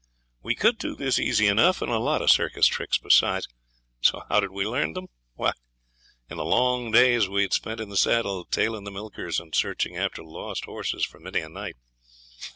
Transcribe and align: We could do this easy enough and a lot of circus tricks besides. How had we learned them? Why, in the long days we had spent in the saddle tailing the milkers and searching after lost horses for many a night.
We 0.41 0.55
could 0.55 0.79
do 0.79 0.95
this 0.95 1.19
easy 1.19 1.45
enough 1.45 1.79
and 1.79 1.91
a 1.91 1.99
lot 1.99 2.23
of 2.23 2.31
circus 2.31 2.65
tricks 2.65 2.97
besides. 2.97 3.47
How 4.11 4.41
had 4.41 4.49
we 4.49 4.65
learned 4.65 4.95
them? 4.95 5.09
Why, 5.35 5.51
in 6.27 6.37
the 6.37 6.43
long 6.43 6.89
days 6.91 7.29
we 7.29 7.43
had 7.43 7.53
spent 7.53 7.79
in 7.79 7.89
the 7.89 7.95
saddle 7.97 8.43
tailing 8.45 8.83
the 8.85 8.89
milkers 8.89 9.39
and 9.39 9.53
searching 9.53 9.97
after 9.97 10.23
lost 10.23 10.65
horses 10.65 11.05
for 11.05 11.19
many 11.19 11.41
a 11.41 11.49
night. 11.49 11.75